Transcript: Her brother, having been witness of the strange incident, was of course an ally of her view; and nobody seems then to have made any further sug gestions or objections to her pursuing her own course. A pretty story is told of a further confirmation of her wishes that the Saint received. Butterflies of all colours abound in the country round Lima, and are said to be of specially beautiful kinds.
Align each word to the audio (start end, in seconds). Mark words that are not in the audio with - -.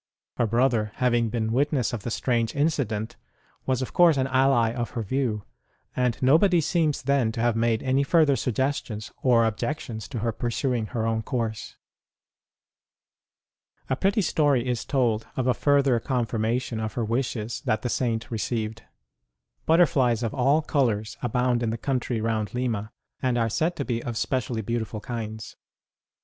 Her 0.37 0.47
brother, 0.47 0.93
having 0.95 1.29
been 1.29 1.51
witness 1.51 1.93
of 1.93 2.01
the 2.01 2.09
strange 2.09 2.55
incident, 2.55 3.17
was 3.67 3.83
of 3.83 3.93
course 3.93 4.17
an 4.17 4.25
ally 4.25 4.71
of 4.73 4.89
her 4.97 5.03
view; 5.03 5.43
and 5.95 6.17
nobody 6.23 6.59
seems 6.59 7.03
then 7.03 7.31
to 7.33 7.39
have 7.39 7.55
made 7.55 7.83
any 7.83 8.01
further 8.01 8.35
sug 8.35 8.55
gestions 8.55 9.11
or 9.21 9.45
objections 9.45 10.07
to 10.07 10.17
her 10.25 10.31
pursuing 10.31 10.87
her 10.87 11.05
own 11.05 11.21
course. 11.21 11.77
A 13.91 13.95
pretty 13.95 14.23
story 14.23 14.67
is 14.67 14.85
told 14.85 15.27
of 15.37 15.45
a 15.45 15.53
further 15.53 15.99
confirmation 15.99 16.79
of 16.79 16.93
her 16.93 17.05
wishes 17.05 17.61
that 17.65 17.83
the 17.83 17.87
Saint 17.89 18.31
received. 18.31 18.81
Butterflies 19.67 20.23
of 20.23 20.33
all 20.33 20.63
colours 20.63 21.15
abound 21.21 21.61
in 21.61 21.69
the 21.69 21.77
country 21.77 22.19
round 22.19 22.55
Lima, 22.55 22.91
and 23.21 23.37
are 23.37 23.49
said 23.49 23.75
to 23.75 23.85
be 23.85 24.01
of 24.01 24.17
specially 24.17 24.63
beautiful 24.63 24.99
kinds. 24.99 25.57